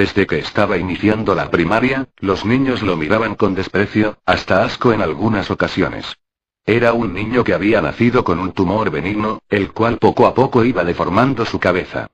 [0.00, 5.02] Desde que estaba iniciando la primaria, los niños lo miraban con desprecio, hasta asco en
[5.02, 6.16] algunas ocasiones.
[6.64, 10.64] Era un niño que había nacido con un tumor benigno, el cual poco a poco
[10.64, 12.06] iba deformando su cabeza.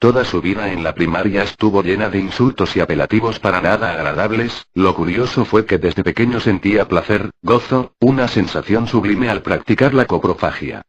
[0.00, 4.66] Toda su vida en la primaria estuvo llena de insultos y apelativos para nada agradables,
[4.74, 10.06] lo curioso fue que desde pequeño sentía placer, gozo, una sensación sublime al practicar la
[10.06, 10.87] coprofagia.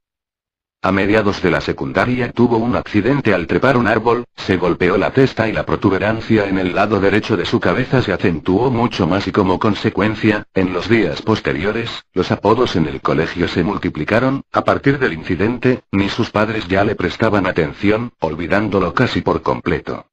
[0.82, 5.12] A mediados de la secundaria tuvo un accidente al trepar un árbol, se golpeó la
[5.12, 9.28] testa y la protuberancia en el lado derecho de su cabeza se acentuó mucho más
[9.28, 14.64] y como consecuencia, en los días posteriores, los apodos en el colegio se multiplicaron, a
[14.64, 20.06] partir del incidente, ni sus padres ya le prestaban atención, olvidándolo casi por completo.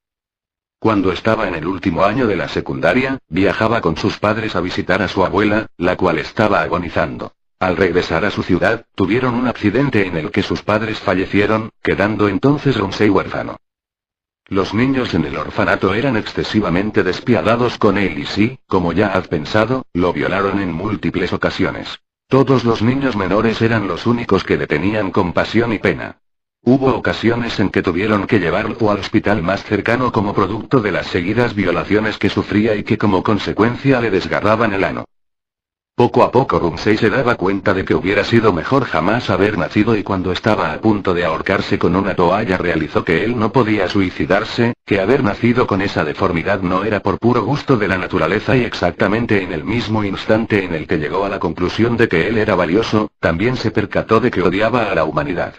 [0.79, 5.01] Cuando estaba en el último año de la secundaria, viajaba con sus padres a visitar
[5.01, 7.31] a su abuela, la cual estaba agonizando.
[7.59, 12.27] Al regresar a su ciudad, tuvieron un accidente en el que sus padres fallecieron, quedando
[12.27, 13.57] entonces Rumsey huérfano.
[14.49, 19.27] Los niños en el orfanato eran excesivamente despiadados con él y sí, como ya has
[19.27, 21.99] pensado, lo violaron en múltiples ocasiones.
[22.27, 26.19] Todos los niños menores eran los únicos que le tenían compasión y pena.
[26.61, 31.07] Hubo ocasiones en que tuvieron que llevarlo al hospital más cercano como producto de las
[31.07, 35.05] seguidas violaciones que sufría y que como consecuencia le desgarraban el ano.
[35.97, 39.95] Poco a poco Rumsey se daba cuenta de que hubiera sido mejor jamás haber nacido
[39.95, 43.89] y cuando estaba a punto de ahorcarse con una toalla realizó que él no podía
[43.89, 48.55] suicidarse, que haber nacido con esa deformidad no era por puro gusto de la naturaleza
[48.55, 52.27] y exactamente en el mismo instante en el que llegó a la conclusión de que
[52.27, 55.55] él era valioso, también se percató de que odiaba a la humanidad.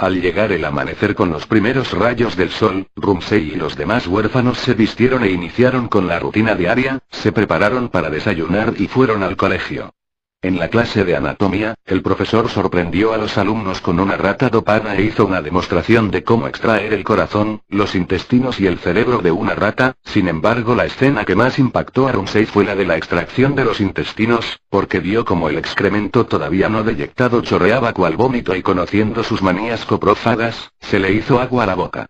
[0.00, 4.58] Al llegar el amanecer con los primeros rayos del sol, Rumsey y los demás huérfanos
[4.58, 9.36] se vistieron e iniciaron con la rutina diaria, se prepararon para desayunar y fueron al
[9.36, 9.92] colegio.
[10.40, 14.94] En la clase de anatomía, el profesor sorprendió a los alumnos con una rata dopada
[14.94, 19.32] e hizo una demostración de cómo extraer el corazón, los intestinos y el cerebro de
[19.32, 22.96] una rata, sin embargo la escena que más impactó a Rumsey fue la de la
[22.96, 28.54] extracción de los intestinos, porque vio como el excremento todavía no deyectado chorreaba cual vómito
[28.54, 32.06] y conociendo sus manías coprófagas, se le hizo agua a la boca.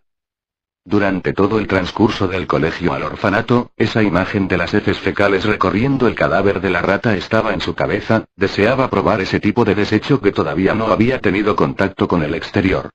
[0.85, 6.07] Durante todo el transcurso del colegio al orfanato, esa imagen de las heces fecales recorriendo
[6.07, 10.21] el cadáver de la rata estaba en su cabeza, deseaba probar ese tipo de desecho
[10.23, 12.89] que todavía no había tenido contacto con el exterior.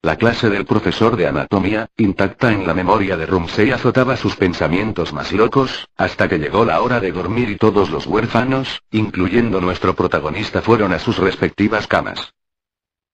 [0.00, 5.12] La clase del profesor de anatomía, intacta en la memoria de Rumsey, azotaba sus pensamientos
[5.12, 9.94] más locos, hasta que llegó la hora de dormir y todos los huérfanos, incluyendo nuestro
[9.94, 12.32] protagonista, fueron a sus respectivas camas.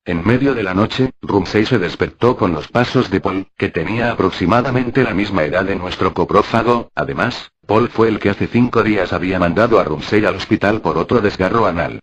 [0.09, 4.11] En medio de la noche, Rumsey se despertó con los pasos de Paul, que tenía
[4.11, 9.13] aproximadamente la misma edad de nuestro coprófago, además, Paul fue el que hace cinco días
[9.13, 12.01] había mandado a Rumsey al hospital por otro desgarro anal.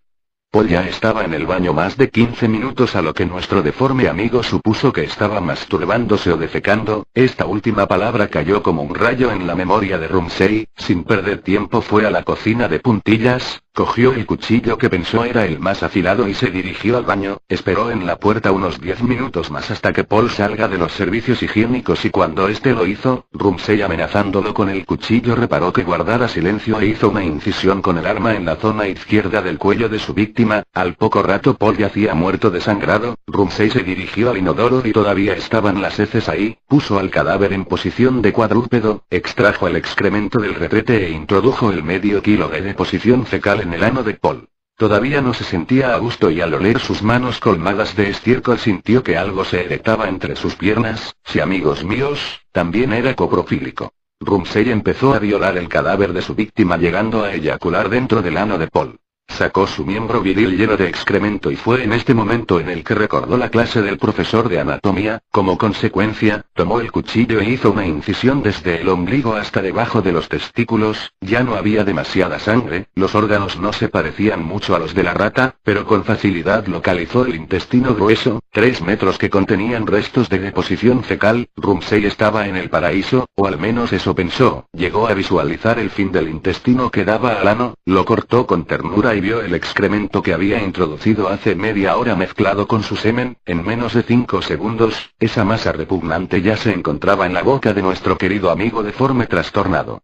[0.51, 4.07] Paul ya estaba en el baño más de 15 minutos a lo que nuestro deforme
[4.07, 9.47] amigo supuso que estaba masturbándose o defecando, esta última palabra cayó como un rayo en
[9.47, 14.25] la memoria de Rumsey, sin perder tiempo fue a la cocina de puntillas, Cogió el
[14.25, 18.15] cuchillo que pensó era el más afilado y se dirigió al baño, esperó en la
[18.15, 22.47] puerta unos diez minutos más hasta que Paul salga de los servicios higiénicos y cuando
[22.47, 27.25] este lo hizo, Rumsey amenazándolo con el cuchillo reparó que guardara silencio e hizo una
[27.25, 31.21] incisión con el arma en la zona izquierda del cuello de su víctima, al poco
[31.21, 36.29] rato Paul yacía muerto desangrado, Rumsey se dirigió al inodoro y todavía estaban las heces
[36.29, 41.71] ahí, puso al cadáver en posición de cuadrúpedo, extrajo el excremento del retrete e introdujo
[41.71, 44.47] el medio kilo de deposición fecal en el ano de Paul.
[44.77, 49.03] Todavía no se sentía a gusto y al oler sus manos colmadas de estiércol sintió
[49.03, 52.19] que algo se erectaba entre sus piernas, si amigos míos,
[52.51, 53.93] también era coprofílico.
[54.19, 58.57] Rumsey empezó a violar el cadáver de su víctima llegando a eyacular dentro del ano
[58.57, 58.99] de Paul.
[59.27, 62.95] Sacó su miembro viril lleno de excremento y fue en este momento en el que
[62.95, 67.85] recordó la clase del profesor de anatomía, como consecuencia, tomó el cuchillo e hizo una
[67.85, 73.13] incisión desde el ombligo hasta debajo de los testículos, ya no había demasiada sangre, los
[73.13, 77.35] órganos no se parecían mucho a los de la rata, pero con facilidad localizó el
[77.35, 83.27] intestino grueso, tres metros que contenían restos de deposición fecal, Rumsey estaba en el paraíso,
[83.35, 87.49] o al menos eso pensó, llegó a visualizar el fin del intestino que daba al
[87.49, 92.15] ano, lo cortó con ternura y vio el excremento que había introducido hace media hora
[92.15, 97.25] mezclado con su semen, en menos de cinco segundos, esa masa repugnante ya se encontraba
[97.25, 100.01] en la boca de nuestro querido amigo deforme trastornado.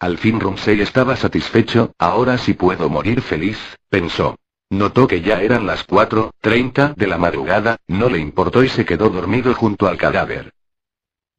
[0.00, 3.58] Al fin Rumsey estaba satisfecho, ahora sí puedo morir feliz,
[3.90, 4.36] pensó.
[4.70, 9.08] Notó que ya eran las 4.30 de la madrugada, no le importó y se quedó
[9.08, 10.52] dormido junto al cadáver.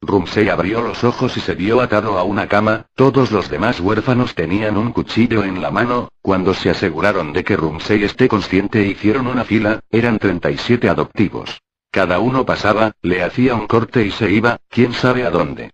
[0.02, 4.34] Rumsey abrió los ojos y se vio atado a una cama, todos los demás huérfanos
[4.34, 9.26] tenían un cuchillo en la mano, cuando se aseguraron de que Rumsey esté consciente hicieron
[9.26, 11.60] una fila, eran 37 adoptivos.
[11.90, 15.72] Cada uno pasaba, le hacía un corte y se iba, quién sabe a dónde.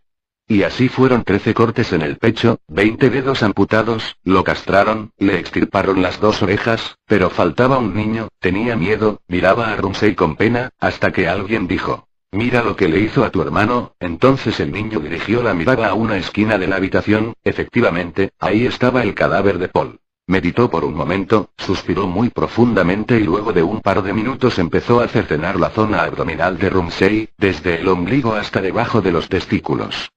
[0.49, 6.03] Y así fueron 13 cortes en el pecho, 20 dedos amputados, lo castraron, le extirparon
[6.03, 11.11] las dos orejas, pero faltaba un niño, tenía miedo, miraba a Rumsey con pena, hasta
[11.11, 12.07] que alguien dijo.
[12.31, 15.95] Mira lo que le hizo a tu hermano, entonces el niño dirigió la mirada a
[15.95, 19.99] una esquina de la habitación, efectivamente, ahí estaba el cadáver de Paul.
[20.29, 25.01] Meditó por un momento, suspiró muy profundamente y luego de un par de minutos empezó
[25.01, 30.13] a cercenar la zona abdominal de Rumsey, desde el ombligo hasta debajo de los testículos.